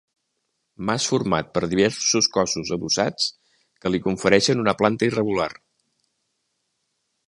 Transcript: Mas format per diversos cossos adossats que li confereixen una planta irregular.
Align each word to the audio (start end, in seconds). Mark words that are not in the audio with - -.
Mas 0.89 1.03
format 1.11 1.51
per 1.57 1.63
diversos 1.73 2.31
cossos 2.39 2.73
adossats 2.77 3.29
que 3.83 3.93
li 3.95 4.03
confereixen 4.09 4.67
una 4.67 4.79
planta 4.83 5.11
irregular. 5.13 5.51